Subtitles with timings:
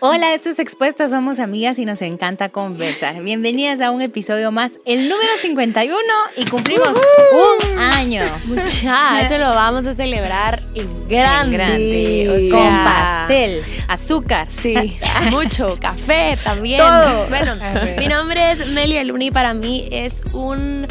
[0.00, 3.22] Hola, esto es Expuestas, somos amigas y nos encanta conversar.
[3.22, 5.98] Bienvenidas a un episodio más, el número 51
[6.36, 8.22] y cumplimos un año.
[8.44, 11.56] Mucha, esto lo vamos a celebrar en grande.
[11.56, 14.48] En grande, o sea, con pastel, azúcar.
[14.50, 14.98] Sí,
[15.30, 16.80] mucho, café también.
[16.80, 17.26] Todo.
[17.28, 17.56] Bueno,
[17.98, 20.86] mi nombre es Melia Luna y para mí es un...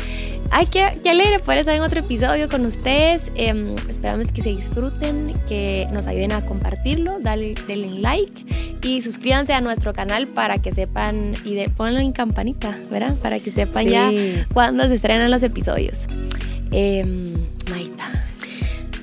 [0.52, 3.32] Ay, qué, qué alegre poder estar en otro episodio con ustedes.
[3.36, 8.46] Em, esperamos que se disfruten, que nos ayuden a compartirlo, dale, denle like
[8.84, 13.16] y suscríbanse a nuestro canal para que sepan y de, ponlo en campanita, ¿verdad?
[13.16, 14.12] Para que sepan ya
[14.54, 16.06] cuándo se estrenan los episodios.
[16.72, 17.34] Em,
[17.72, 18.12] Maita.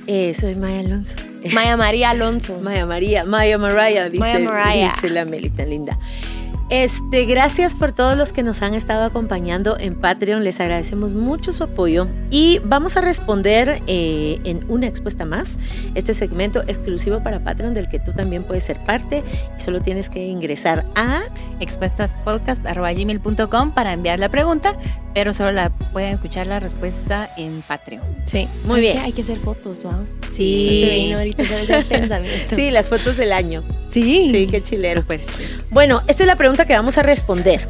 [0.07, 1.15] Eh, soy Maya Alonso.
[1.53, 2.59] Maya María Alonso.
[2.61, 4.91] Maya María, Maya Mariah, dice, Maya Mariah.
[4.95, 5.99] dice la Meli tan linda.
[6.73, 10.43] Este, gracias por todos los que nos han estado acompañando en Patreon.
[10.43, 15.59] Les agradecemos mucho su apoyo y vamos a responder eh, en una expuesta más
[15.93, 19.23] este segmento exclusivo para Patreon del que tú también puedes ser parte
[19.55, 21.21] y solo tienes que ingresar a
[21.59, 24.75] expuestaspodcast.gmail.com para enviar la pregunta,
[25.13, 28.01] pero solo la pueden escuchar la respuesta en Patreon.
[28.25, 28.47] Sí.
[28.65, 28.97] Muy bien.
[28.97, 30.22] Hay que hacer fotos, ¿no?
[30.33, 31.11] Sí.
[31.13, 31.43] ahorita
[31.89, 32.55] pensamiento.
[32.55, 33.63] sí, las fotos del año.
[33.91, 34.29] Sí.
[34.31, 35.03] Sí, qué chilero.
[35.69, 37.67] Bueno, esta es la pregunta que vamos a responder.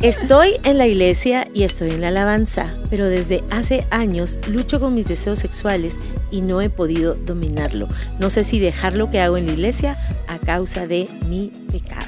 [0.00, 4.94] Estoy en la iglesia y estoy en la alabanza, pero desde hace años lucho con
[4.94, 5.98] mis deseos sexuales
[6.30, 7.86] y no he podido dominarlo.
[8.18, 12.06] No sé si dejar lo que hago en la iglesia a causa de mi pecado.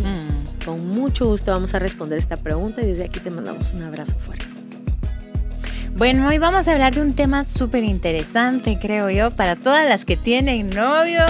[0.00, 0.64] Mm.
[0.64, 4.14] Con mucho gusto vamos a responder esta pregunta y desde aquí te mandamos un abrazo
[4.16, 4.53] fuerte.
[5.96, 10.04] Bueno, hoy vamos a hablar de un tema súper interesante, creo yo, para todas las
[10.04, 11.20] que tienen novio.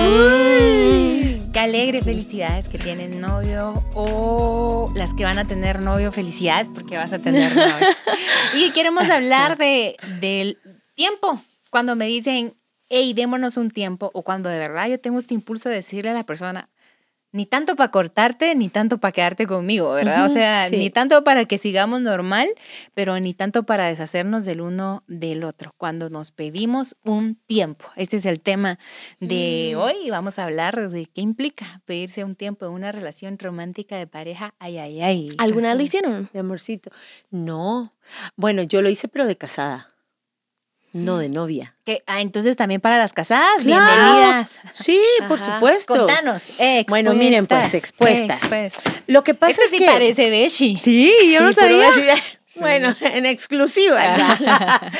[0.00, 6.68] Uy, Qué alegre, felicidades que tienen novio o las que van a tener novio, felicidades
[6.74, 7.86] porque vas a tener novio.
[8.56, 10.56] y queremos hablar de, del
[10.94, 12.54] tiempo, cuando me dicen,
[12.88, 16.14] hey, démonos un tiempo, o cuando de verdad yo tengo este impulso de decirle a
[16.14, 16.70] la persona,
[17.34, 20.24] ni tanto para cortarte, ni tanto para quedarte conmigo, ¿verdad?
[20.24, 20.76] o sea, sí.
[20.76, 22.48] ni tanto para que sigamos normal,
[22.94, 27.86] pero ni tanto para deshacernos del uno del otro, cuando nos pedimos un tiempo.
[27.96, 28.78] Este es el tema
[29.18, 29.78] de Mm.
[29.80, 33.96] hoy y vamos a hablar de qué implica pedirse un tiempo en una relación romántica
[33.96, 34.54] de pareja.
[34.60, 35.28] Ay, ay, ay.
[35.38, 36.30] ¿Alguna vez lo hicieron?
[36.32, 36.90] Mi amorcito.
[37.30, 37.92] No.
[38.36, 39.88] Bueno, yo lo hice pero de casada,
[40.94, 41.74] no de novia.
[41.84, 43.84] Que- ah, entonces también para las casadas, Claro.
[43.94, 44.50] bienvenidas.
[44.72, 45.94] Sí, por supuesto.
[45.98, 46.42] Contanos.
[46.58, 48.38] eh, Bueno, miren, pues, expuestas.
[48.40, 48.94] expuestas.
[49.06, 50.76] Lo que pasa Esto es sí que parece Beshi.
[50.76, 52.14] Sí, yo no Sí, pero sabía.
[52.56, 54.00] Bueno, en exclusiva.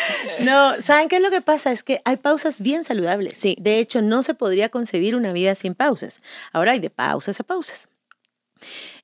[0.41, 1.71] no, ¿saben qué es lo que pasa?
[1.73, 3.37] Es que hay pausas bien saludables.
[3.37, 3.57] Sí.
[3.61, 6.21] De hecho, no se podría concebir una vida sin pausas.
[6.53, 7.89] Ahora hay de pausas a pausas.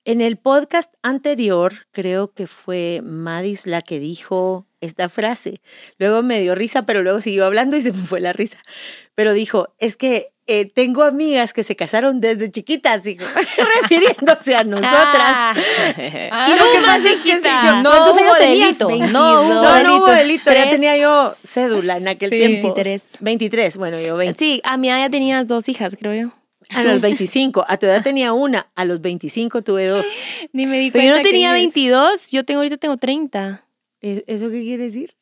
[0.04, 5.60] En el podcast anterior, creo que fue Madis la que dijo esta frase.
[5.98, 8.58] Luego me dio risa, pero luego siguió hablando y se me fue la risa.
[9.14, 13.24] Pero dijo, es que eh, tengo amigas que se casaron desde chiquitas, dijo,
[13.82, 15.56] refiriéndose a nosotras.
[16.32, 16.46] Ah.
[16.48, 18.88] Y lo que más es que sí, yo- No ¿cuántos hubo delito.
[18.88, 19.10] 22.
[19.12, 19.96] No hubo No, no delito.
[19.98, 22.36] hubo delito, ya tenía yo cédula en aquel Sí.
[22.38, 22.74] tiempo.
[22.74, 23.02] 23.
[23.20, 24.38] 23, bueno, yo 20.
[24.38, 26.32] Sí, a mi edad ya tenía dos hijas, creo yo.
[26.70, 30.06] A los 25, a tu edad tenía una, a los 25 tuve dos.
[30.52, 32.96] Ni me di Pero yo cuenta no tenía que eres- 22, yo tengo ahorita tengo
[32.96, 33.64] 30.
[34.02, 35.14] ¿E- ¿Eso qué quiere decir?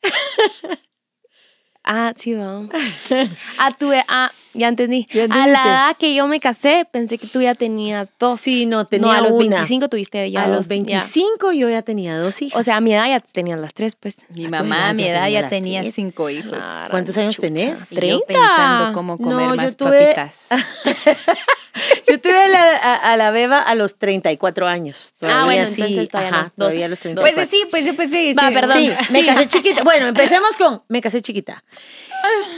[1.84, 2.68] Ah, sí, va.
[3.58, 5.06] Ah, tuve, ah, ya entendí.
[5.10, 8.40] ¿Ya a la edad que yo me casé, pensé que tú ya tenías dos.
[8.40, 9.56] Sí, no, tenía no, a los una.
[9.56, 10.74] 25 tuviste ya a dos, los ya.
[11.00, 12.60] 25 yo ya tenía dos hijas.
[12.60, 14.16] O sea, a mi edad ya tenían las tres, pues.
[14.28, 15.94] Mi A tu mamá a mi edad tenía ya tenía tres.
[15.94, 16.58] cinco hijos.
[16.58, 16.90] Claro.
[16.90, 17.48] ¿Cuántos años chucha.
[17.48, 17.90] tenés?
[17.92, 18.26] Y yo 30.
[18.26, 20.46] pensando cómo comer No, yo más tuve- papitas.
[22.18, 25.14] yo tuve a la, a, a la beba a los 34 años.
[25.18, 26.50] Todavía Ah, bueno, sí, entonces todavía ajá, no.
[26.56, 26.86] todavía Dos.
[26.86, 27.36] a los 34.
[27.36, 28.34] Pues sí, pues sí, pues sí.
[28.34, 28.54] Va, sí.
[28.54, 28.78] perdón.
[28.78, 29.84] Sí, me casé chiquita.
[29.84, 31.64] Bueno, empecemos con, me casé chiquita.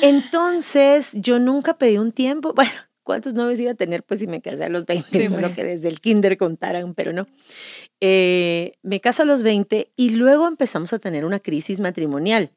[0.03, 2.53] Entonces, yo nunca pedí un tiempo.
[2.55, 2.73] Bueno,
[3.03, 4.03] ¿cuántos novios iba a tener?
[4.03, 5.55] Pues si me casé a los 20, Sí, solo bueno.
[5.55, 7.27] que desde el kinder contaran, pero no.
[8.01, 12.51] Eh, me caso a los 20 y luego empezamos a tener una crisis matrimonial.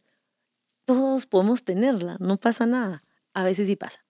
[0.85, 3.03] Todos podemos tenerla, no pasa nada.
[3.33, 4.02] A veces sí pasa.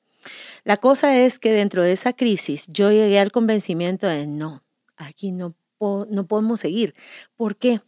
[0.64, 4.64] La cosa es que dentro de esa crisis yo llegué al convencimiento de no,
[4.98, 6.94] aquí no, po- no podemos seguir.
[7.36, 7.82] ¿Por qué?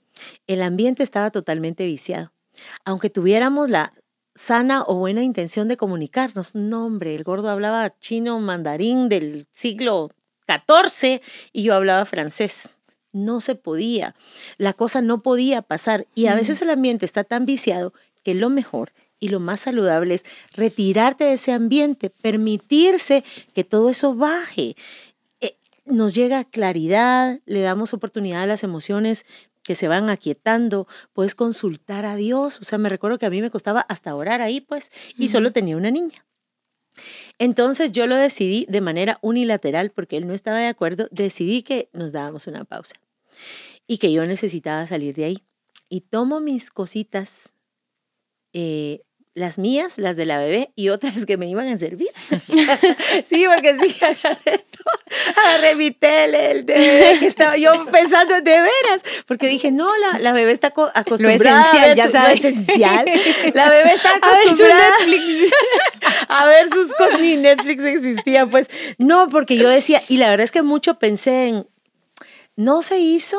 [0.47, 2.31] El ambiente estaba totalmente viciado.
[2.85, 3.93] Aunque tuviéramos la
[4.33, 10.11] sana o buena intención de comunicarnos, no hombre, el gordo hablaba chino mandarín del siglo
[10.47, 11.21] XIV
[11.53, 12.69] y yo hablaba francés.
[13.11, 14.13] No se podía.
[14.57, 16.05] La cosa no podía pasar.
[16.15, 17.93] Y a veces el ambiente está tan viciado
[18.23, 23.23] que lo mejor y lo más saludable es retirarte de ese ambiente, permitirse
[23.53, 24.75] que todo eso baje.
[25.41, 29.25] Eh, nos llega claridad, le damos oportunidad a las emociones
[29.63, 32.59] que se van aquietando, puedes consultar a Dios.
[32.61, 35.51] O sea, me recuerdo que a mí me costaba hasta orar ahí, pues, y solo
[35.51, 36.23] tenía una niña.
[37.39, 41.89] Entonces yo lo decidí de manera unilateral porque él no estaba de acuerdo, decidí que
[41.93, 42.95] nos dábamos una pausa
[43.87, 45.43] y que yo necesitaba salir de ahí.
[45.89, 47.51] Y tomo mis cositas,
[48.57, 49.01] eh,
[49.33, 52.07] las mías, las de la bebé y otras que me iban a servir.
[53.27, 54.65] sí, porque sí, agarré,
[55.35, 60.19] agarré mi tele, el DVD que estaba yo pensando de veras, porque dije, no, la,
[60.19, 62.43] la bebé está acostumbrada esencial, a ver ya su- sabes.
[62.43, 63.05] lo esencial.
[63.53, 65.53] La bebé está A ver, su acostumbrada Netflix.
[66.29, 70.45] a ver sus cosas, ni Netflix existía, pues no, porque yo decía, y la verdad
[70.45, 71.67] es que mucho pensé en,
[72.55, 73.37] no se hizo,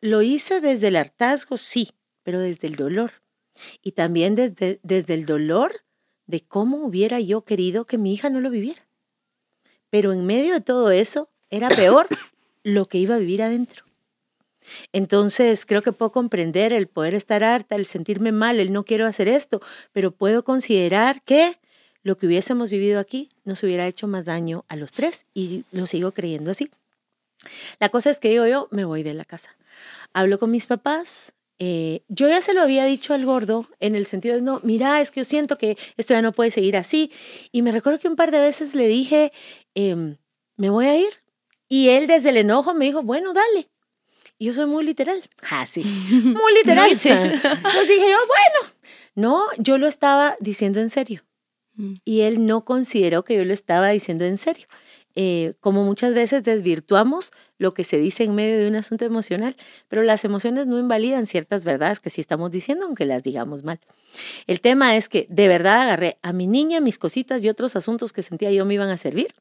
[0.00, 1.90] lo hice desde el hartazgo, sí,
[2.22, 3.12] pero desde el dolor.
[3.82, 5.84] Y también desde, desde el dolor
[6.26, 8.86] de cómo hubiera yo querido que mi hija no lo viviera.
[9.90, 12.08] Pero en medio de todo eso, era peor
[12.64, 13.84] lo que iba a vivir adentro.
[14.92, 19.06] Entonces, creo que puedo comprender el poder estar harta, el sentirme mal, el no quiero
[19.06, 19.60] hacer esto,
[19.92, 21.58] pero puedo considerar que
[22.02, 25.86] lo que hubiésemos vivido aquí nos hubiera hecho más daño a los tres y lo
[25.86, 26.70] sigo creyendo así.
[27.78, 29.56] La cosa es que digo yo, me voy de la casa.
[30.12, 31.34] Hablo con mis papás.
[31.58, 35.00] Eh, yo ya se lo había dicho al gordo en el sentido de, no, mira,
[35.00, 37.12] es que yo siento que esto ya no puede seguir así.
[37.52, 39.32] Y me recuerdo que un par de veces le dije,
[39.74, 40.16] em,
[40.56, 41.22] me voy a ir.
[41.68, 43.68] Y él desde el enojo me dijo, bueno, dale.
[44.38, 45.22] Y yo soy muy literal.
[45.50, 45.82] Ah, sí.
[46.10, 46.90] Muy literal.
[46.90, 48.74] Entonces dije yo, bueno.
[49.14, 51.24] No, yo lo estaba diciendo en serio.
[51.74, 51.94] Mm.
[52.04, 54.66] Y él no consideró que yo lo estaba diciendo en serio.
[55.16, 59.56] Eh, como muchas veces desvirtuamos lo que se dice en medio de un asunto emocional,
[59.88, 63.80] pero las emociones no invalidan ciertas verdades que sí estamos diciendo, aunque las digamos mal.
[64.46, 68.12] El tema es que de verdad agarré a mi niña, mis cositas y otros asuntos
[68.12, 69.34] que sentía yo me iban a servir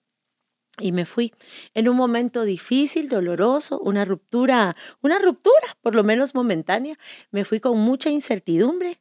[0.79, 1.33] y me fui
[1.73, 6.95] en un momento difícil, doloroso, una ruptura, una ruptura, por lo menos momentánea.
[7.31, 8.99] Me fui con mucha incertidumbre,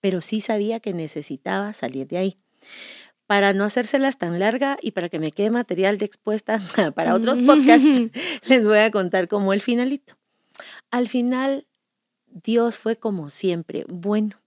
[0.00, 2.38] pero sí sabía que necesitaba salir de ahí.
[3.28, 6.62] Para no hacérselas tan larga y para que me quede material de expuesta
[6.94, 8.10] para otros podcasts,
[8.48, 10.16] les voy a contar cómo el finalito.
[10.90, 11.66] Al final,
[12.26, 14.40] Dios fue como siempre, bueno.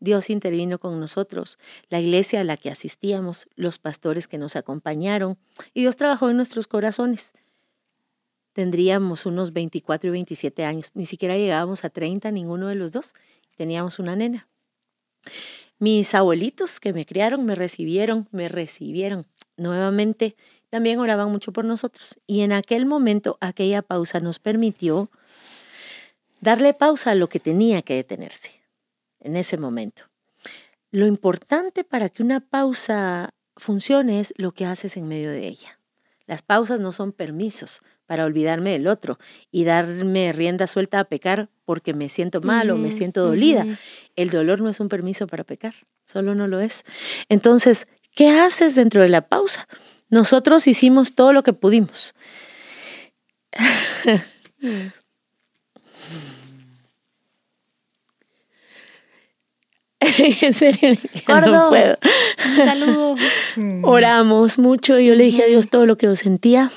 [0.00, 1.58] Dios intervino con nosotros,
[1.90, 5.38] la iglesia a la que asistíamos, los pastores que nos acompañaron,
[5.72, 7.32] y Dios trabajó en nuestros corazones.
[8.52, 13.14] Tendríamos unos 24 y 27 años, ni siquiera llegábamos a 30 ninguno de los dos,
[13.56, 14.48] teníamos una nena.
[15.78, 19.26] Mis abuelitos que me criaron, me recibieron, me recibieron
[19.56, 20.36] nuevamente,
[20.70, 22.18] también oraban mucho por nosotros.
[22.26, 25.10] Y en aquel momento, aquella pausa nos permitió
[26.40, 28.60] darle pausa a lo que tenía que detenerse
[29.20, 30.04] en ese momento.
[30.90, 35.78] Lo importante para que una pausa funcione es lo que haces en medio de ella.
[36.26, 39.18] Las pausas no son permisos para olvidarme del otro
[39.50, 43.66] y darme rienda suelta a pecar porque me siento mal o me siento dolida.
[44.16, 45.74] El dolor no es un permiso para pecar,
[46.06, 46.84] solo no lo es.
[47.28, 49.68] Entonces, ¿qué haces dentro de la pausa?
[50.08, 52.14] Nosotros hicimos todo lo que pudimos.
[54.60, 54.86] Mm.
[60.40, 60.96] en serio,
[61.26, 61.52] Gordo.
[61.52, 61.98] no puedo.
[62.46, 63.16] Un saludo.
[63.82, 66.72] Oramos mucho y yo le dije a Dios todo lo que yo sentía.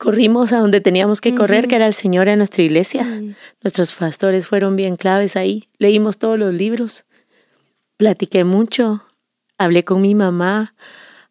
[0.00, 3.06] Corrimos a donde teníamos que correr, que era el Señor en nuestra iglesia.
[3.62, 5.66] Nuestros pastores fueron bien claves ahí.
[5.76, 7.04] Leímos todos los libros.
[7.98, 9.04] Platiqué mucho.
[9.58, 10.74] Hablé con mi mamá.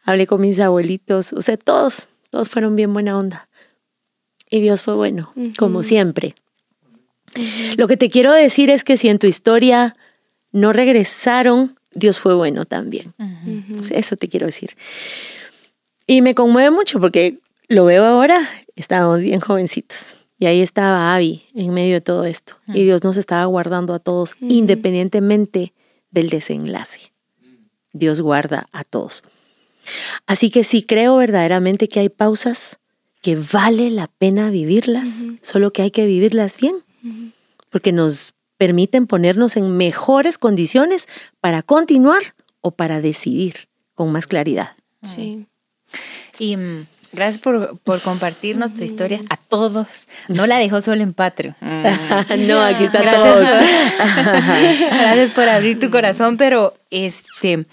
[0.04, 1.34] Hablé con mis abuelitos.
[1.34, 3.50] O sea, todos, todos fueron bien buena onda.
[4.52, 6.36] Y Dios fue bueno, como siempre.
[7.76, 9.96] Lo que te quiero decir es que si en tu historia
[10.52, 13.16] no regresaron, Dios fue bueno también.
[13.18, 13.80] Ujú.
[13.80, 14.78] O sea, Eso te quiero decir.
[16.06, 20.18] Y me conmueve mucho porque lo veo ahora, estábamos bien jovencitos.
[20.38, 22.56] Y ahí estaba Abby en medio de todo esto.
[22.68, 25.74] Y Dios nos estaba guardando a todos, independientemente
[26.12, 27.12] del desenlace.
[27.92, 29.24] Dios guarda a todos.
[30.28, 32.80] Así que sí creo verdaderamente que hay pausas
[33.22, 36.84] que vale la pena vivirlas, solo que hay que vivirlas bien,
[37.70, 41.08] porque nos permiten ponernos en mejores condiciones
[41.42, 43.56] para continuar o para decidir
[43.94, 44.76] con más claridad.
[45.02, 45.46] Sí.
[46.40, 49.88] Y mm, gracias por, por compartirnos tu historia a todos.
[50.28, 51.56] No la dejó solo en Patreon.
[51.62, 51.84] Mm.
[52.48, 53.44] no, aquí está Gracias todo.
[53.44, 54.20] por,
[54.90, 57.66] gracias por abrir tu corazón, pero este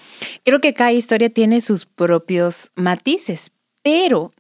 [0.45, 3.51] creo que cada historia tiene sus propios matices,
[3.83, 4.33] pero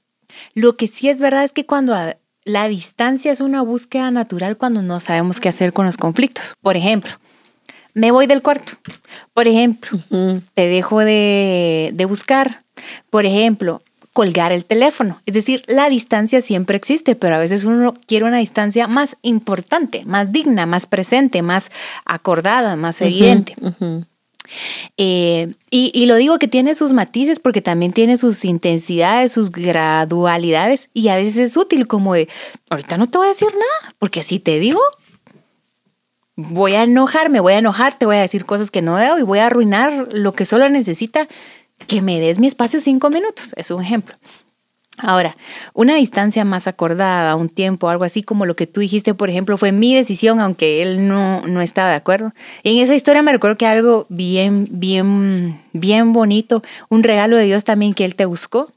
[0.54, 4.56] lo que sí es verdad es que cuando a- la distancia es una búsqueda natural
[4.56, 6.54] cuando no sabemos qué hacer con los conflictos.
[6.62, 7.10] Por ejemplo,
[7.92, 8.74] me voy del cuarto.
[9.34, 9.98] Por ejemplo,
[10.54, 12.62] te dejo de, de buscar.
[13.10, 13.82] Por ejemplo,
[14.16, 15.20] colgar el teléfono.
[15.26, 20.06] Es decir, la distancia siempre existe, pero a veces uno quiere una distancia más importante,
[20.06, 21.70] más digna, más presente, más
[22.06, 23.54] acordada, más evidente.
[24.96, 29.52] Eh, y, y, lo digo que tiene sus matices porque también tiene sus intensidades, sus
[29.52, 32.26] gradualidades y a veces es útil como de,
[32.70, 34.80] ahorita no te voy a decir nada, porque si te digo,
[36.36, 39.18] voy a enojar, me voy a enojar, te voy a decir cosas que no debo
[39.18, 41.28] y voy a arruinar lo que solo necesita
[41.86, 43.52] que me des mi espacio cinco minutos.
[43.56, 44.16] Es un ejemplo.
[44.98, 45.36] Ahora,
[45.74, 49.58] una distancia más acordada, un tiempo, algo así como lo que tú dijiste, por ejemplo,
[49.58, 52.32] fue mi decisión, aunque él no, no estaba de acuerdo.
[52.62, 57.44] Y en esa historia me recuerdo que algo bien, bien, bien bonito, un regalo de
[57.44, 58.72] Dios también que él te buscó.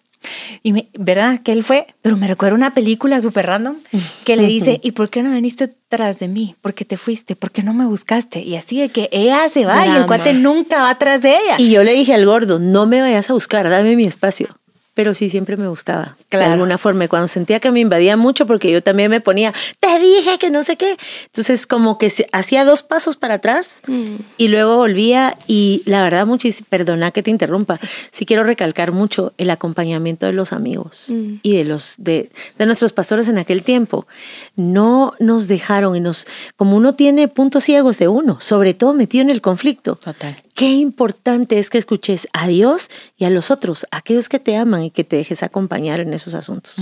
[0.63, 1.41] Y me, ¿verdad?
[1.41, 3.77] Que él fue, pero me recuerdo una película súper random
[4.25, 6.55] que le dice, ¿y por qué no viniste tras de mí?
[6.61, 7.35] ¿Por qué te fuiste?
[7.35, 8.41] ¿Por qué no me buscaste?
[8.41, 11.55] Y así de que ella se va y el cuate nunca va tras de ella.
[11.57, 14.59] Y yo le dije al gordo, no me vayas a buscar, dame mi espacio
[14.99, 17.07] pero sí siempre me buscaba de alguna forma.
[17.07, 20.63] Cuando sentía que me invadía mucho, porque yo también me ponía, te dije que no
[20.63, 20.97] sé qué.
[21.25, 24.15] Entonces, como que hacía dos pasos para atrás mm.
[24.37, 25.37] y luego volvía.
[25.47, 27.79] Y la verdad, muchísimo, perdona que te interrumpa,
[28.11, 31.35] sí quiero recalcar mucho el acompañamiento de los amigos mm.
[31.41, 34.07] y de los de, de nuestros pastores en aquel tiempo.
[34.55, 39.23] No nos dejaron y nos, como uno tiene puntos ciegos de uno, sobre todo metido
[39.23, 39.95] en el conflicto.
[39.95, 44.39] Total Qué importante es que escuches a Dios y a los otros, a aquellos que
[44.39, 46.77] te aman y que te dejes acompañar en esos asuntos.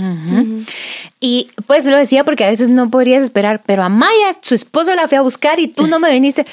[1.20, 4.94] Y pues lo decía porque a veces no podrías esperar, pero a Maya, su esposo
[4.94, 6.46] la fue a buscar y tú no me viniste.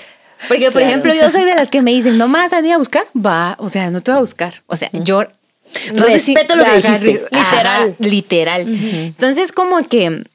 [0.48, 3.06] Porque, por ejemplo, yo soy de las que me dicen, no más a a buscar,
[3.16, 4.62] va, o sea, no te va a buscar.
[4.68, 5.24] O sea, yo
[5.94, 7.28] respeto lo que dijiste.
[7.32, 7.96] Literal.
[8.00, 8.62] literal.
[8.68, 10.26] Entonces, como que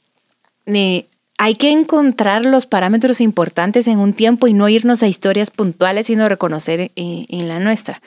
[0.67, 1.07] eh,
[1.43, 6.07] hay que encontrar los parámetros importantes en un tiempo y no irnos a historias puntuales,
[6.07, 8.03] sino reconocer eh, en, la nuestra.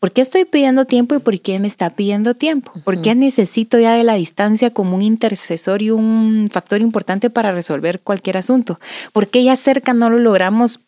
[0.00, 2.72] ¿Por qué estoy pidiendo tiempo y por qué me está pidiendo tiempo?
[2.84, 7.52] ¿Por qué necesito ya de la distancia como un intercesor y un factor importante para
[7.52, 8.78] resolver cualquier asunto?
[9.12, 10.80] ¿Por qué ya cerca no lo logramos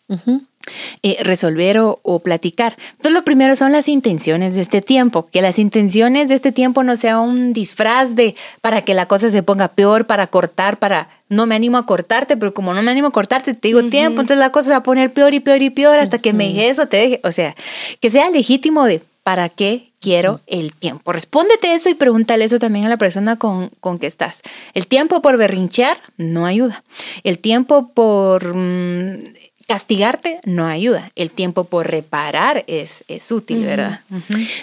[1.03, 2.77] eh, resolver o, platicar.
[2.93, 6.83] Entonces, lo primero son las intenciones de este tiempo, que las intenciones de este tiempo
[6.83, 11.09] no sea un disfraz de para que la cosa se ponga peor, para cortar, para
[11.29, 14.21] no me animo a cortarte, pero como no me animo a cortarte, te digo tiempo,
[14.21, 16.49] entonces la cosa se va a poner peor y peor y peor hasta que me
[16.49, 17.21] deje eso, te deje.
[17.25, 17.55] O sea,
[18.01, 21.13] que sea legítimo de para qué quiero el tiempo.
[21.13, 24.43] Respóndete eso y pregúntale eso también a la persona con, con que estás.
[24.73, 26.83] El tiempo por berrinchear no ayuda.
[27.25, 29.21] El tiempo por mm,
[29.69, 31.13] castigarte no ayuda.
[31.15, 34.01] El tiempo por reparar es, es útil, ¿verdad?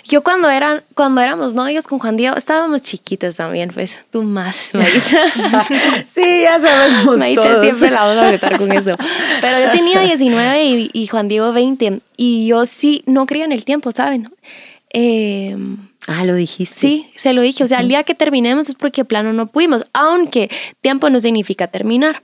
[0.04, 4.72] Yo cuando, eran, cuando éramos novios con Juan Diego, estábamos chiquitos también, pues tú más,
[4.74, 5.68] Marita.
[6.14, 8.96] sí, ya sabemos Marita siempre la vamos a meter con eso.
[9.42, 13.52] Pero yo tenía 19 y, y, Juan Diego 20 y yo sí no creía en
[13.52, 14.34] el tiempo, ¿saben?
[14.92, 15.56] Eh,
[16.08, 16.76] Ah, lo dijiste.
[16.76, 17.64] Sí, se lo dije.
[17.64, 21.68] O sea, el día que terminemos es porque plano no pudimos, aunque tiempo no significa
[21.68, 22.22] terminar.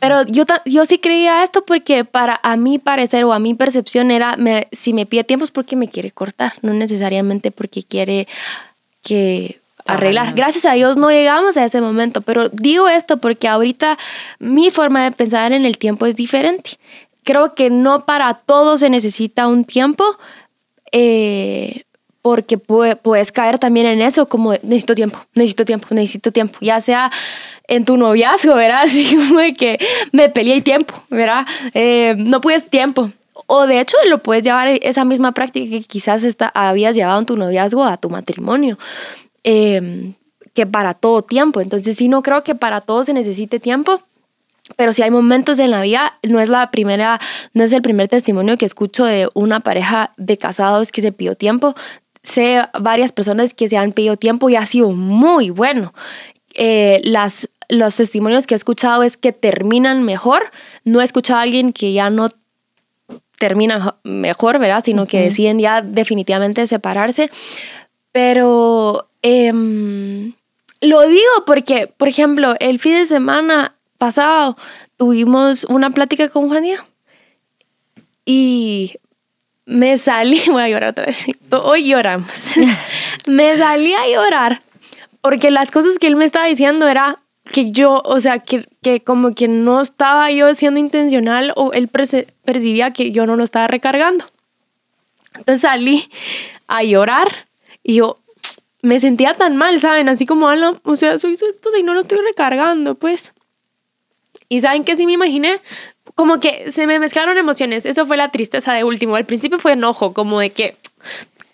[0.00, 4.10] Pero yo, yo sí creía esto porque para a mi parecer o a mi percepción
[4.10, 4.36] era,
[4.72, 8.26] si me pide tiempo es porque me quiere cortar, no necesariamente porque quiere
[9.02, 10.34] que arreglar.
[10.34, 13.98] Gracias a Dios no llegamos a ese momento, pero digo esto porque ahorita
[14.38, 16.78] mi forma de pensar en el tiempo es diferente.
[17.24, 20.04] Creo que no para todo se necesita un tiempo.
[20.92, 21.82] Eh,
[22.22, 27.10] porque puedes caer también en eso, como necesito tiempo, necesito tiempo, necesito tiempo, ya sea
[27.68, 28.82] en tu noviazgo, ¿verdad?
[28.84, 29.78] Así como de que
[30.12, 31.46] me peleé tiempo, ¿verdad?
[31.74, 33.10] Eh, no puedes tiempo.
[33.46, 37.26] O de hecho lo puedes llevar esa misma práctica que quizás está, habías llevado en
[37.26, 38.78] tu noviazgo a tu matrimonio.
[39.44, 40.14] Em,
[40.58, 41.60] que para todo tiempo.
[41.60, 44.02] Entonces sí, no creo que para todo se necesite tiempo.
[44.76, 47.20] Pero si hay momentos en la vida, no es la primera,
[47.54, 51.36] no es el primer testimonio que escucho de una pareja de casados que se pidió
[51.36, 51.74] tiempo
[52.28, 55.92] sé varias personas que se han pedido tiempo y ha sido muy bueno.
[56.54, 60.50] Eh, las, los testimonios que he escuchado es que terminan mejor.
[60.84, 62.30] No he escuchado a alguien que ya no
[63.38, 64.82] termina mejor, ¿verdad?
[64.84, 67.30] Sino que deciden ya definitivamente separarse.
[68.12, 70.34] Pero em,
[70.80, 74.56] lo digo porque, por ejemplo, el fin de semana pasado
[74.96, 76.64] tuvimos una plática con Juan
[78.24, 78.94] y
[79.68, 81.24] me salí, voy a llorar otra vez,
[81.62, 82.54] hoy lloramos,
[83.26, 84.62] me salí a llorar
[85.20, 87.20] porque las cosas que él me estaba diciendo era
[87.52, 91.88] que yo, o sea, que, que como que no estaba yo siendo intencional o él
[91.88, 94.26] percibía que yo no lo estaba recargando.
[95.34, 96.10] Entonces salí
[96.66, 97.46] a llorar
[97.82, 98.18] y yo
[98.82, 100.10] me sentía tan mal, ¿saben?
[100.10, 100.46] Así como,
[100.82, 103.32] o sea, soy su esposa y no lo estoy recargando, pues.
[104.50, 104.96] Y ¿saben qué?
[104.96, 105.60] Sí me imaginé
[106.18, 107.86] como que se me mezclaron emociones.
[107.86, 109.14] Eso fue la tristeza de último.
[109.14, 110.76] Al principio fue enojo, como de que,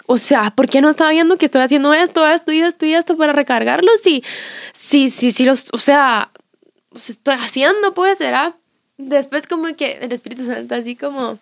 [0.06, 2.94] o sea, ¿por qué no estaba viendo que estoy haciendo esto, esto y esto y
[2.94, 4.00] esto para recargarlos?
[4.00, 4.25] Sí,
[4.73, 6.30] sí, sí, sí, los, o sea,
[6.88, 8.56] pues estoy haciendo, pues, será.
[8.97, 11.38] Después como que el Espíritu Santo así como,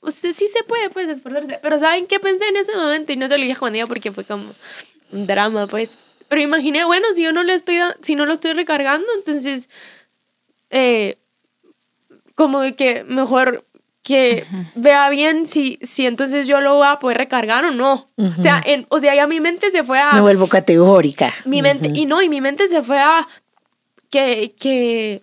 [0.00, 1.58] o sea, sí se puede, pues, esforzarse.
[1.62, 3.12] Pero ¿saben qué pensé en ese momento?
[3.14, 4.54] Y no se lo dije a Juan Diego porque fue como
[5.10, 5.96] un drama, pues.
[6.28, 9.70] Pero imaginé, bueno, si yo no le estoy, si no lo estoy recargando, entonces,
[10.68, 11.16] eh,
[12.36, 13.64] como que mejor
[14.06, 18.08] que vea bien si, si entonces yo lo voy a poder recargar o no.
[18.16, 20.12] O sea, en, o sea, ya mi mente se fue a...
[20.12, 21.34] Me vuelvo categórica.
[21.44, 23.26] Mi mente, y no, y mi mente se fue a
[24.08, 25.22] que, que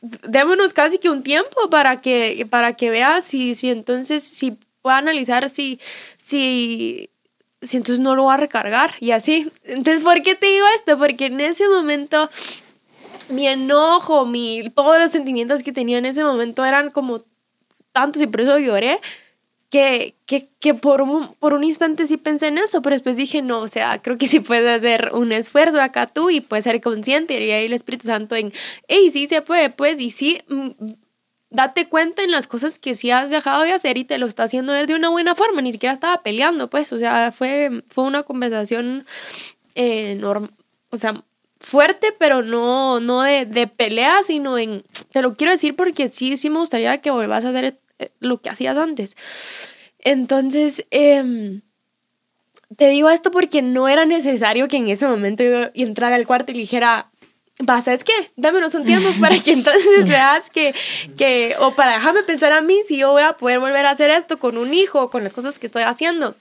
[0.00, 4.98] démonos casi que un tiempo para que, para que vea si, si entonces, si pueda
[4.98, 5.80] analizar si,
[6.16, 7.10] si,
[7.62, 9.50] si entonces no lo va a recargar y así.
[9.64, 10.96] Entonces, ¿por qué te digo esto?
[10.98, 12.30] Porque en ese momento
[13.30, 17.22] mi enojo, mi, todos los sentimientos que tenía en ese momento eran como
[17.92, 19.00] tantos y por eso lloré,
[19.70, 23.40] que, que, que por, un, por un instante sí pensé en eso, pero después dije,
[23.40, 26.80] no, o sea, creo que sí puedes hacer un esfuerzo acá tú y puedes ser
[26.80, 28.52] consciente y ahí el Espíritu Santo en,
[28.88, 30.70] hey, sí se puede, pues, y sí, mm,
[31.50, 34.42] date cuenta en las cosas que sí has dejado de hacer y te lo está
[34.44, 38.24] haciendo de una buena forma, ni siquiera estaba peleando, pues, o sea, fue, fue una
[38.24, 39.06] conversación
[39.76, 40.20] eh,
[40.90, 41.22] o sea,
[41.60, 46.36] fuerte, pero no, no de, de, pelea, sino en, te lo quiero decir porque sí,
[46.36, 49.16] sí me gustaría que vuelvas a hacer eh, lo que hacías antes.
[49.98, 51.60] Entonces, eh,
[52.76, 56.52] te digo esto porque no era necesario que en ese momento yo entrara al cuarto
[56.52, 57.10] y dijera,
[57.66, 58.12] ¿sabes qué?
[58.36, 60.74] Dámenos un tiempo para que entonces veas que,
[61.18, 64.10] que, o para dejarme pensar a mí si yo voy a poder volver a hacer
[64.10, 66.36] esto con un hijo, con las cosas que estoy haciendo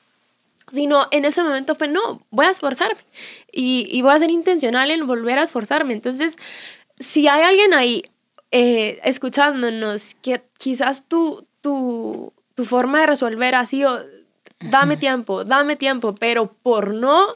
[0.71, 3.01] sino en ese momento fue, no, voy a esforzarme
[3.51, 5.93] y, y, voy a ser intencional en volver a esforzarme.
[5.93, 6.35] Entonces,
[6.99, 8.03] si hay alguien ahí
[8.51, 14.03] eh, escuchándonos que quizás tu, tu, tu forma de resolver ha sido,
[14.59, 17.35] dame tiempo, dame tiempo, pero por no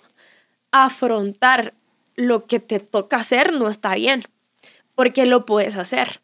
[0.71, 1.73] afrontar
[2.15, 4.23] lo que te toca hacer no está bien,
[4.95, 6.19] porque lo puedes hacer.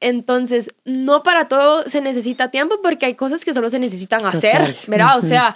[0.00, 4.74] Entonces, no para todo se necesita tiempo porque hay cosas que solo se necesitan hacer,
[4.88, 5.18] ¿verdad?
[5.18, 5.54] O sea,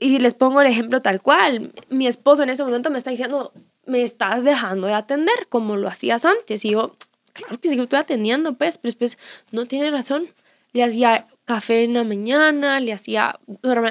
[0.00, 1.72] y les pongo el ejemplo tal cual.
[1.90, 3.52] Mi esposo en ese momento me está diciendo,
[3.86, 6.64] me estás dejando de atender como lo hacías antes.
[6.64, 6.96] Y yo,
[7.32, 9.18] claro que sí, lo estoy atendiendo, pues, pero después
[9.52, 10.28] no tiene razón.
[10.72, 13.40] Le hacía café en la mañana, le hacía,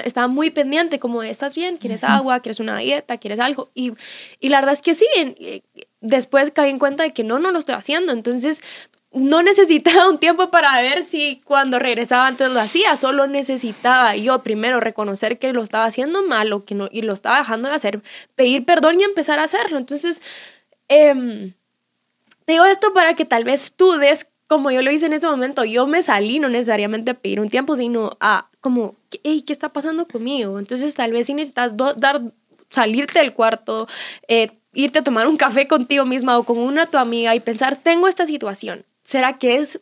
[0.02, 1.76] estaba muy pendiente como, ¿estás bien?
[1.76, 2.40] ¿Quieres agua?
[2.40, 3.18] ¿Quieres una dieta?
[3.18, 3.68] ¿Quieres algo?
[3.74, 3.92] Y,
[4.40, 5.06] y la verdad es que sí,
[6.00, 8.12] después caí en cuenta de que no, no lo estoy haciendo.
[8.12, 8.62] Entonces,
[9.12, 14.42] no necesitaba un tiempo para ver si cuando regresaba antes lo hacía, solo necesitaba yo
[14.42, 17.74] primero reconocer que lo estaba haciendo mal o que no, y lo estaba dejando de
[17.74, 18.02] hacer,
[18.36, 19.78] pedir perdón y empezar a hacerlo.
[19.78, 20.22] Entonces,
[20.88, 21.52] eh,
[22.44, 25.26] te digo esto para que tal vez tú des, como yo lo hice en ese
[25.26, 28.94] momento, yo me salí no necesariamente a pedir un tiempo, sino a como,
[29.24, 30.58] hey, ¿qué está pasando conmigo?
[30.58, 32.20] Entonces, tal vez si necesitas dar,
[32.70, 33.88] salirte del cuarto,
[34.28, 37.76] eh, irte a tomar un café contigo misma o con una tu amiga y pensar,
[37.76, 39.80] tengo esta situación ¿Será que es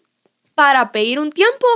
[0.54, 1.66] para pedir un tiempo?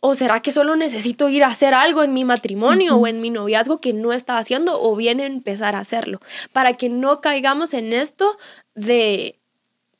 [0.00, 3.30] ¿O será que solo necesito ir a hacer algo en mi matrimonio o en mi
[3.30, 6.20] noviazgo que no estaba haciendo o bien empezar a hacerlo?
[6.52, 8.36] Para que no caigamos en esto
[8.74, 9.38] de,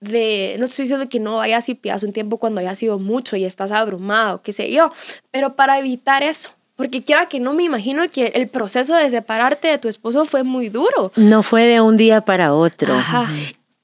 [0.01, 3.37] de no estoy diciendo que no vayas y pidas un tiempo cuando haya sido mucho
[3.37, 4.93] y estás abrumado, qué sé yo,
[5.31, 6.51] pero para evitar eso.
[6.77, 10.43] Porque quiera que no me imagino que el proceso de separarte de tu esposo fue
[10.43, 11.11] muy duro.
[11.17, 12.93] No fue de un día para otro.
[12.93, 13.31] Ajá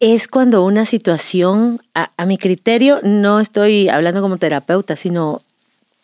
[0.00, 5.42] es cuando una situación, a, mi criterio, no estoy hablando como terapeuta, sino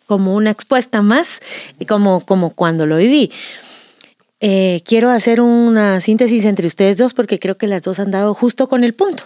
[0.05, 1.39] como una expuesta más,
[1.87, 3.31] como, como cuando lo viví.
[4.41, 8.33] Eh, quiero hacer una síntesis entre ustedes dos porque creo que las dos han dado
[8.33, 9.23] justo con el punto.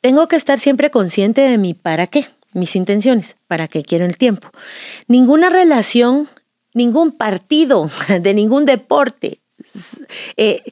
[0.00, 4.18] Tengo que estar siempre consciente de mi para qué, mis intenciones, para qué quiero el
[4.18, 4.50] tiempo.
[5.06, 6.28] Ninguna relación,
[6.74, 7.88] ningún partido
[8.20, 9.38] de ningún deporte
[10.36, 10.62] eh,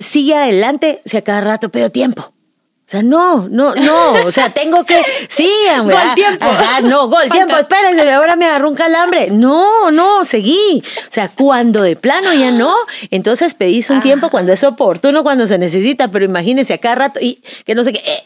[0.00, 2.22] sigue adelante si a cada rato pido tiempo.
[2.22, 4.12] O sea, no, no, no.
[4.26, 5.00] O sea, tengo que.
[5.28, 5.48] Sí,
[5.80, 6.44] gol tiempo.
[6.44, 7.56] Ajá, no, gol tiempo.
[7.56, 9.30] Espérense, ahora me agarró un calambre.
[9.30, 10.82] No, no, seguí.
[11.06, 12.74] O sea, cuando de plano ya no,
[13.12, 16.10] entonces pedís un tiempo cuando es oportuno, cuando se necesita.
[16.10, 18.00] Pero imagínense a cada rato y que no sé qué.
[18.00, 18.24] Eh,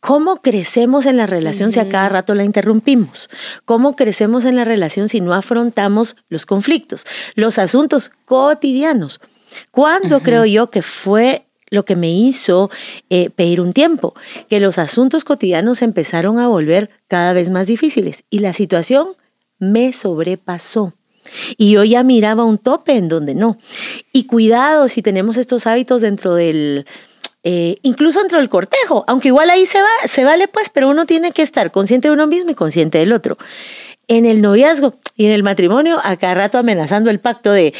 [0.00, 3.30] ¿Cómo crecemos en la relación si a cada rato la interrumpimos?
[3.64, 9.22] ¿Cómo crecemos en la relación si no afrontamos los conflictos, los asuntos cotidianos?
[9.70, 12.70] ¿Cuándo creo yo que fue lo que me hizo
[13.10, 14.14] eh, pedir un tiempo?
[14.48, 19.08] Que los asuntos cotidianos empezaron a volver cada vez más difíciles y la situación
[19.58, 20.94] me sobrepasó.
[21.56, 23.58] Y yo ya miraba un tope en donde no.
[24.12, 26.84] Y cuidado si tenemos estos hábitos dentro del,
[27.46, 31.04] eh, incluso dentro del cortejo, aunque igual ahí se, va, se vale pues, pero uno
[31.04, 33.36] tiene que estar consciente de uno mismo y consciente del otro.
[34.08, 37.74] En el noviazgo y en el matrimonio, a cada rato amenazando el pacto de,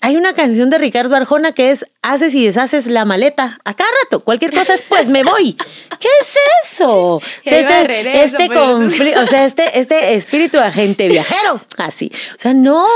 [0.00, 3.90] Hay una canción de Ricardo Arjona que es haces y deshaces la maleta a cada
[4.04, 4.20] rato.
[4.20, 5.54] Cualquier cosa es pues me voy.
[6.00, 7.16] ¿Qué es eso?
[7.16, 11.60] O sea, este, regreso, este pero- conflicto, o sea, este, este espíritu de agente viajero,
[11.76, 12.12] así.
[12.36, 12.86] O sea, no,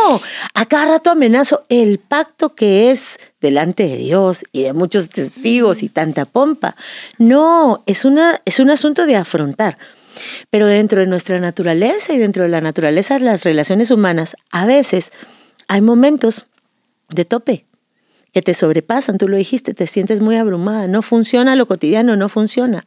[0.54, 5.82] a cada rato amenazo el pacto que es delante de Dios y de muchos testigos
[5.82, 6.76] y tanta pompa.
[7.18, 9.76] No, es, una, es un asunto de afrontar.
[10.50, 14.66] Pero dentro de nuestra naturaleza y dentro de la naturaleza de las relaciones humanas, a
[14.66, 15.10] veces
[15.68, 16.46] hay momentos
[17.14, 17.66] de tope
[18.32, 22.30] que te sobrepasan, tú lo dijiste, te sientes muy abrumada, no funciona lo cotidiano, no
[22.30, 22.86] funciona.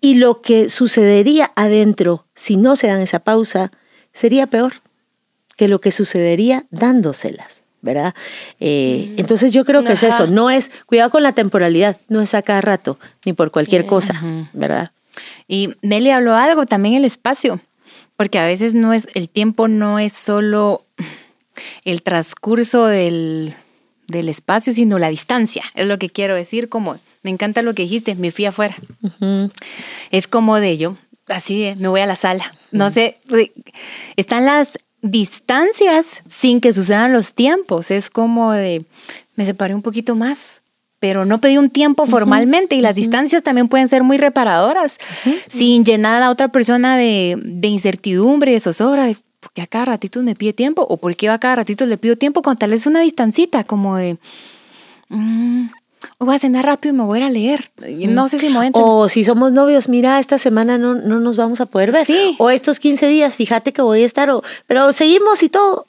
[0.00, 3.70] Y lo que sucedería adentro, si no se dan esa pausa,
[4.12, 4.72] sería peor
[5.56, 8.14] que lo que sucedería dándoselas, ¿verdad?
[8.58, 12.34] Eh, Entonces yo creo que es eso, no es, cuidado con la temporalidad, no es
[12.34, 13.88] a cada rato, ni por cualquier Sí.
[13.88, 14.20] cosa.
[14.52, 14.90] ¿verdad?
[15.46, 17.60] Y Meli habló algo, también el espacio,
[18.16, 20.86] porque a veces no es, el tiempo no es solo
[21.84, 23.54] el transcurso del,
[24.08, 27.82] del espacio, sino la distancia, es lo que quiero decir, como me encanta lo que
[27.82, 28.76] dijiste, me fui afuera.
[30.10, 30.96] Es como de yo,
[31.28, 32.52] así de, me voy a la sala.
[32.70, 33.18] No sé,
[34.16, 37.90] están las distancias sin que sucedan los tiempos.
[37.90, 38.84] Es como de,
[39.36, 40.62] me separé un poquito más,
[40.98, 44.98] pero no pedí un tiempo formalmente y las distancias también pueden ser muy reparadoras,
[45.48, 49.16] sin llenar a la otra persona de, de incertidumbre, de zozobra, de
[49.52, 51.98] por qué a cada ratito me pide tiempo o por qué a cada ratito le
[51.98, 54.16] pido tiempo con tal vez una distancita, como de...
[55.10, 55.66] mm,
[56.18, 57.64] voy a cenar rápido y me voy a ir a leer.
[58.08, 58.70] No sé si me voy a.
[58.72, 62.06] O si somos novios, mira, esta semana no, no nos vamos a poder ver.
[62.06, 62.34] Sí.
[62.38, 65.86] O estos 15 días, fíjate que voy a estar, o, pero seguimos y todo.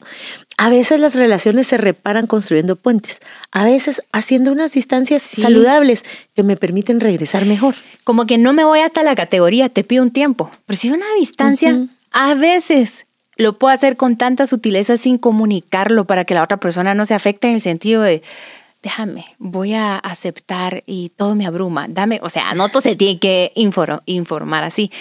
[0.57, 3.21] A veces las relaciones se reparan construyendo puentes,
[3.51, 5.41] a veces haciendo unas distancias Sí.
[5.41, 6.03] saludables
[6.35, 7.75] que me permiten regresar mejor.
[8.03, 10.51] como que no me voy hasta la categoría, te pido un tiempo.
[10.65, 11.87] Pero si una distancia, Ujú.
[12.11, 13.05] a veces
[13.37, 17.13] lo puedo hacer con tanta sutileza sin comunicarlo para que la otra persona no se
[17.13, 18.21] afecte en el sentido de,
[18.81, 21.87] déjame, voy a aceptar y todo me abruma.
[21.87, 24.91] Dame, o sea, no todo se tiene que infor- informar así.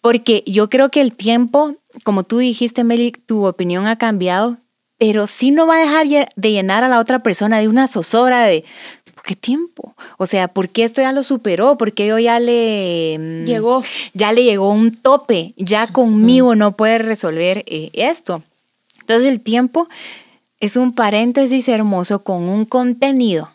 [0.00, 4.58] Porque yo creo que el tiempo, como tú dijiste, Meli, tu opinión ha cambiado,
[4.98, 8.42] pero sí no va a dejar de llenar a la otra persona de una zozobra
[8.42, 8.64] de,
[9.04, 9.94] ¿por qué tiempo?
[10.16, 11.76] O sea, ¿por qué esto ya lo superó?
[11.76, 13.18] ¿Por qué yo ya le...
[13.18, 13.82] mm, Llegó.
[14.14, 18.42] Ya le llegó un tope, ya conmigo no puede resolver eh, esto.
[19.00, 19.86] Entonces el tiempo
[20.60, 23.50] es un paréntesis hermoso con un contenido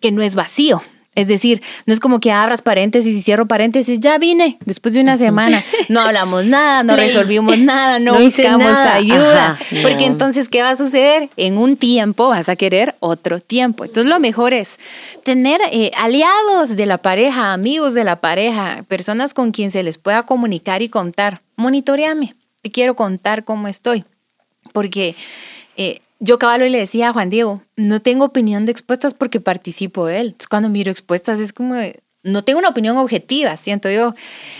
[0.00, 0.82] que no es vacío.
[1.16, 5.00] Es decir, no es como que abras paréntesis y cierro paréntesis, ya vine después de
[5.00, 8.94] una semana, no hablamos nada, no resolvimos nada, no, No buscamos nada.
[8.94, 9.82] ayuda, Ajá, no.
[9.82, 11.28] porque entonces, ¿qué va a suceder?
[11.36, 13.84] En un tiempo vas a querer otro tiempo.
[13.84, 14.78] Entonces, lo mejor es
[15.24, 19.98] tener eh, aliados de la pareja, amigos de la pareja, personas con quien se les
[19.98, 21.42] pueda comunicar y contar.
[21.56, 24.04] Monitoreame, te quiero contar cómo estoy.
[24.72, 25.16] Porque
[25.76, 29.40] eh, yo cabalo y le decía a Juan Diego, no tengo opinión de expuestas porque
[29.40, 30.28] participo él.
[30.28, 31.74] Entonces, cuando miro expuestas es como,
[32.22, 34.14] no tengo una opinión objetiva, siento yo.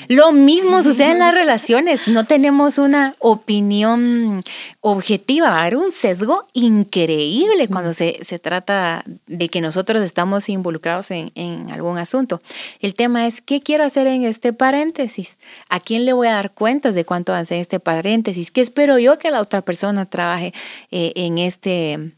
[0.08, 4.42] Lo mismo sucede en las relaciones, no tenemos una opinión
[4.80, 10.48] objetiva, va a haber un sesgo increíble cuando se, se trata de que nosotros estamos
[10.48, 12.40] involucrados en, en algún asunto.
[12.80, 15.38] El tema es, ¿qué quiero hacer en este paréntesis?
[15.68, 18.50] ¿A quién le voy a dar cuentas de cuánto en este paréntesis?
[18.50, 20.52] ¿Qué espero yo que la otra persona trabaje
[20.90, 22.12] eh, en este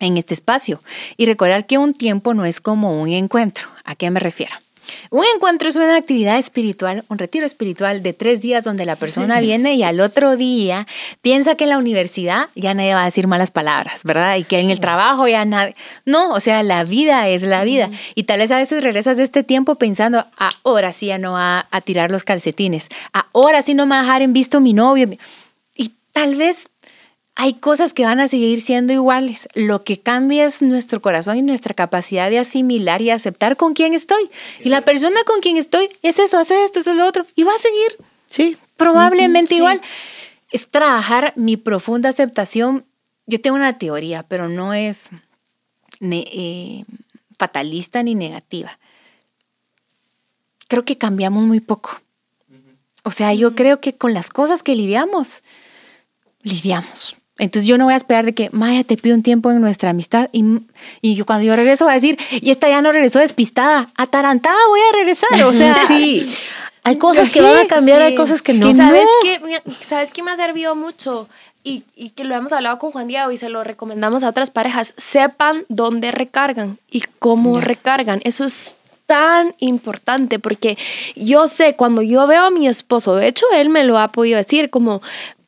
[0.00, 0.82] en este espacio
[1.16, 3.68] y recordar que un tiempo no es como un encuentro.
[3.84, 4.54] ¿A qué me refiero?
[5.10, 9.40] Un encuentro es una actividad espiritual, un retiro espiritual de tres días donde la persona
[9.40, 10.86] viene y al otro día
[11.22, 14.36] piensa que en la universidad ya nadie va a decir malas palabras, ¿verdad?
[14.36, 15.74] Y que en el trabajo ya nadie...
[16.04, 17.90] No, o sea, la vida es la vida.
[18.14, 20.24] Y tal vez a veces regresas de este tiempo pensando,
[20.62, 22.88] ahora sí ya no va a tirar los calcetines,
[23.32, 25.10] ahora sí no me va a dejar en visto mi novio.
[25.76, 26.69] Y tal vez
[27.42, 29.48] hay cosas que van a seguir siendo iguales.
[29.54, 33.94] Lo que cambia es nuestro corazón y nuestra capacidad de asimilar y aceptar con quién
[33.94, 34.28] estoy.
[34.62, 37.24] Y la persona con quien estoy es eso, hace esto, eso es lo otro.
[37.36, 38.58] Y va a seguir Sí.
[38.76, 39.56] probablemente sí.
[39.56, 39.80] igual.
[40.52, 42.84] Es trabajar mi profunda aceptación.
[43.24, 45.08] Yo tengo una teoría, pero no es
[46.02, 46.84] eh,
[47.38, 48.78] fatalista ni negativa.
[50.68, 52.02] Creo que cambiamos muy poco.
[53.02, 55.42] O sea, yo creo que con las cosas que lidiamos,
[56.42, 57.16] lidiamos.
[57.40, 59.90] Entonces yo no voy a esperar de que, Maya, te pido un tiempo en nuestra
[59.90, 60.44] amistad y,
[61.00, 64.58] y yo cuando yo regreso voy a decir, y esta ya no regresó despistada, atarantada
[64.68, 65.42] voy a regresar.
[65.44, 66.30] O sea, sí.
[66.82, 68.70] Hay cosas que van a cambiar, hay cosas que no.
[68.70, 69.62] ¿Y sabes qué?
[69.86, 71.28] ¿Sabes qué me ha servido mucho?
[71.62, 74.50] Y, y que lo hemos hablado con Juan Diego y se lo recomendamos a otras
[74.50, 74.94] parejas.
[74.96, 78.22] Sepan dónde recargan y cómo recargan.
[78.24, 80.78] Eso es tan importante porque
[81.16, 84.38] yo sé cuando yo veo a mi esposo, de hecho él me lo ha podido
[84.38, 85.02] decir como...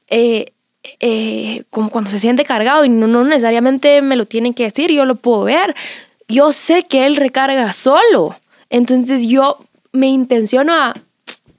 [0.09, 0.53] eh,
[1.01, 4.91] eh, como cuando se siente cargado y no, no necesariamente me lo tienen que decir,
[4.91, 5.75] yo lo puedo ver.
[6.29, 8.37] Yo sé que él recarga solo.
[8.71, 9.59] Entonces yo
[9.93, 10.95] me intenciono a,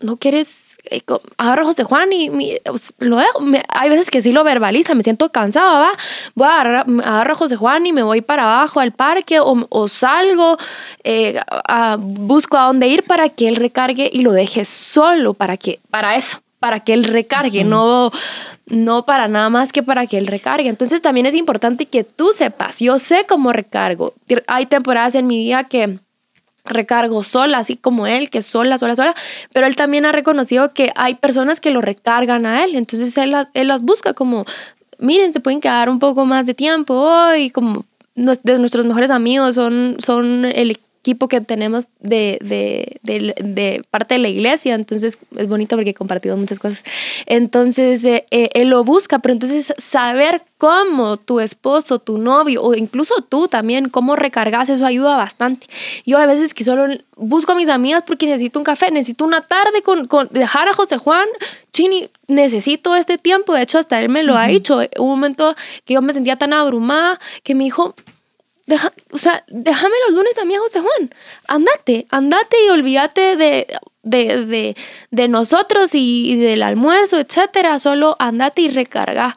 [0.02, 0.78] ¿no quieres?
[0.90, 1.02] eh,
[1.38, 2.58] Agarro a José Juan y mi-
[2.98, 3.40] lo dejo.
[3.40, 5.92] Me- hay veces que sí lo verbaliza, me siento cansado, va.
[6.36, 9.66] Voy a agarrar, agarro a José Juan y me voy para abajo al parque o,
[9.70, 10.58] o salgo,
[11.04, 15.56] eh, a- busco a dónde ir para que él recargue y lo deje solo, para,
[15.58, 18.10] que, para eso, para que él recargue, no,
[18.68, 20.70] no para nada más que para que él recargue.
[20.70, 24.14] Entonces también es importante que tú sepas, yo sé cómo recargo.
[24.48, 26.00] Hay temporadas en mi vida que
[26.64, 29.14] recargo sola, así como él, que sola, sola, sola,
[29.52, 33.32] pero él también ha reconocido que hay personas que lo recargan a él, entonces él,
[33.32, 34.46] las- él las busca como,
[35.00, 37.84] miren, se pueden quedar un poco más de tiempo hoy, como
[38.16, 44.16] de nuestros mejores amigos son, son el equipo que tenemos de, de, de- de parte
[44.16, 46.84] de la iglesia, entonces es bonito porque he compartido muchas cosas.
[47.26, 52.74] Entonces eh, eh, él lo busca, pero entonces saber cómo tu esposo, tu novio o
[52.74, 55.68] incluso tú también, cómo recargas, eso ayuda bastante.
[56.06, 56.86] Yo a veces que solo
[57.18, 60.74] busco a mis amigas porque necesito un café, necesito una tarde con, con dejar a
[60.74, 61.28] José Juan,
[61.74, 65.96] Chini, necesito este tiempo, de hecho hasta él me lo ha dicho, un momento que
[65.96, 67.96] yo me sentía tan abrumada que me dijo,
[68.66, 71.14] Deja, o sea, déjame los lunes a mí José Juan.
[71.48, 73.68] Andate, andate y olvídate de,
[74.04, 74.76] de, de,
[75.12, 77.78] de nosotros y, y del almuerzo, etcétera.
[77.80, 79.36] Solo andate y recarga.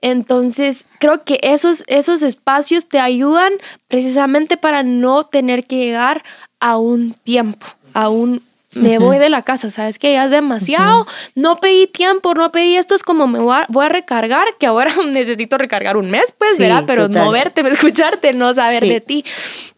[0.00, 3.52] Entonces, creo que esos, esos espacios te ayudan
[3.88, 6.24] precisamente para no tener que llegar
[6.60, 8.42] a un tiempo, a un
[8.76, 12.76] me voy de la casa, sabes que ya es demasiado, no pedí tiempo, no pedí
[12.76, 16.32] esto, es como me voy a, voy a recargar, que ahora necesito recargar un mes,
[16.38, 16.84] pues, Sí, ¿verdad?
[16.86, 17.24] Pero total.
[17.24, 18.88] no verte, escucharte, no saber Sí.
[18.88, 19.24] de ti.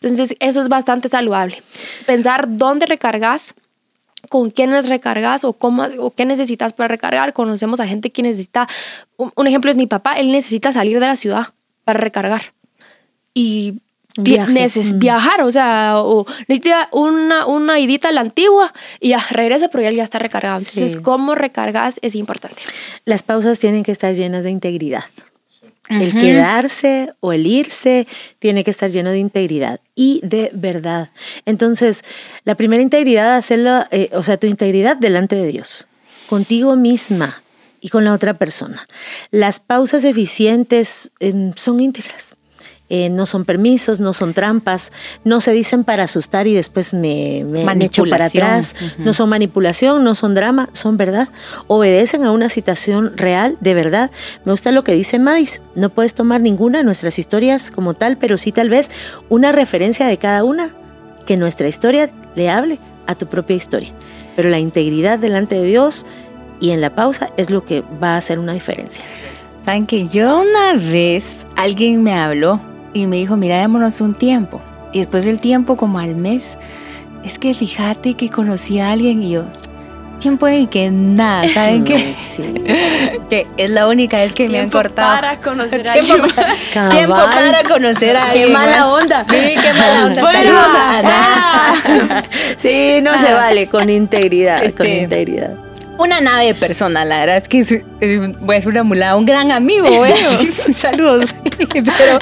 [0.01, 1.63] Entonces, eso es bastante saludable.
[2.07, 3.55] Pensar dónde recargas,
[4.29, 7.33] con quiénes recargas o, cómo, o qué necesitas para recargar.
[7.33, 8.69] Conocemos a gente que necesita,
[9.17, 11.49] un, un ejemplo es mi papá, él necesita salir de la ciudad
[11.85, 12.53] para recargar.
[13.33, 13.81] Y.
[14.25, 14.99] neces- Mm.
[14.99, 19.85] viajar, o sea, o necesita una, una idita a la antigua y ya regresa, pero
[19.85, 20.59] ya, ya está recargado.
[20.59, 20.99] Entonces, Sí.
[20.99, 22.63] cómo recargas es importante.
[23.05, 25.05] Las pausas tienen que estar llenas de integridad.
[25.89, 26.21] El Ujú.
[26.21, 28.07] quedarse o el irse
[28.41, 31.09] tiene que estar lleno de integridad y de verdad.
[31.47, 32.05] Entonces,
[32.45, 35.87] la primera integridad, hacerla, eh, o sea, tu integridad delante de Dios,
[36.29, 37.43] contigo misma
[37.81, 38.87] y con la otra persona.
[39.31, 42.28] Las pausas eficientes em, son íntegras.
[42.91, 47.45] Eh, no son permisos, no son trampas, no se dicen para asustar y después me,
[47.45, 51.29] me, me echo para atrás, no son manipulación, no son drama, son verdad.
[51.67, 54.11] Obedecen a una situación real, de verdad.
[54.47, 58.17] Me gusta lo que dice Madis, no puedes tomar ninguna de nuestras historias como tal,
[58.17, 58.91] pero sí tal vez
[59.29, 60.75] una referencia de cada una,
[61.27, 63.93] que nuestra historia le hable a tu propia historia.
[64.35, 66.07] Pero la integridad delante de Dios
[66.59, 69.05] y en la pausa es lo que va a hacer una diferencia.
[69.67, 72.59] Saben que yo una vez alguien me habló
[73.03, 74.61] y me dijo, mira, démonos un tiempo.
[74.93, 76.57] Y después del tiempo, como al mes,
[77.25, 79.45] es que fíjate que conocí a alguien y yo,
[80.21, 82.15] tiempo y que nada, ¿saben qué?
[82.25, 82.43] Sí.
[83.29, 85.15] Que es la única vez que me han cortado.
[85.21, 86.35] para conocer a Tiempo alguien.
[86.91, 87.51] Tiempo Cabal.
[87.53, 89.03] para conocer a Qué alguien mala más.
[89.03, 89.25] onda.
[89.29, 90.23] Sí, qué mala onda.
[90.23, 90.67] Bueno, Saludos
[91.05, 92.23] ah.
[92.57, 93.35] Sí, no se Ah.
[93.35, 95.51] vale, con integridad, con Este, integridad.
[95.99, 99.17] Una nave de persona, la verdad es que es- es- voy a ser una mulada,
[99.17, 101.35] un gran amigo, decir, saludos.
[101.69, 102.21] Pero,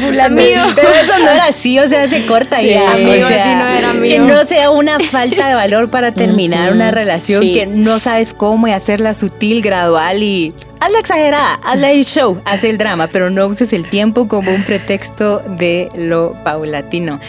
[0.00, 0.36] fulano.
[0.74, 2.92] pero eso no era así, o sea, se corta Sí, ya.
[2.92, 4.14] amigo, o sea, así no era amigo.
[4.14, 7.54] Que no sea una falta de valor para terminar una relación sí.
[7.54, 12.64] que no sabes cómo y hacerla sutil, gradual y hazla exagerada, hazla el show, haz
[12.64, 17.20] el drama, pero no uses el tiempo como un pretexto de lo paulatino.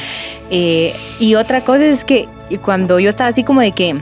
[0.50, 2.28] Eh, y otra cosa es que
[2.64, 3.96] cuando yo estaba así como de que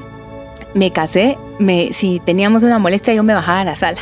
[0.74, 4.02] me casé, me, si teníamos una molestia yo me bajaba a la sala.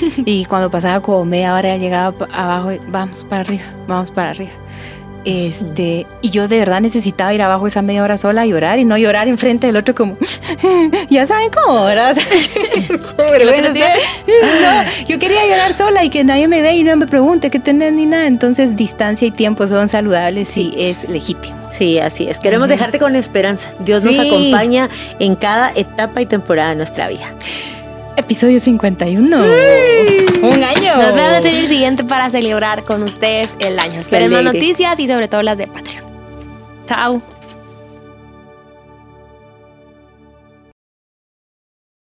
[0.24, 4.50] Y cuando pasaba como media hora llegaba abajo, y, vamos para arriba, vamos para arriba.
[5.26, 8.86] Este, y yo de verdad necesitaba ir abajo esa media hora sola a llorar y
[8.86, 10.16] no llorar enfrente del otro como,
[11.10, 12.16] ya saben cómo, ¿verdad?
[12.80, 13.70] O sea, como vergüenza.
[14.26, 17.58] No, yo quería llorar sola y que nadie me ve y no me pregunte qué
[17.58, 18.26] tenés ni nada.
[18.26, 21.54] Entonces distancia y tiempo son saludables y es legítimo.
[21.70, 22.38] Sí, así es.
[22.38, 22.76] Queremos Ujú.
[22.76, 23.68] dejarte con esperanza.
[23.80, 24.26] Dios nos Sí.
[24.26, 27.30] acompaña en cada etapa y temporada de nuestra vida.
[28.20, 29.36] Episodio 51.
[30.42, 30.96] Un año.
[30.96, 34.02] Nos vemos en el siguiente para celebrar con ustedes el año.
[34.12, 34.42] Alegre.
[34.42, 36.04] noticias y sobre todo las de Patreon.
[36.84, 37.22] Chao.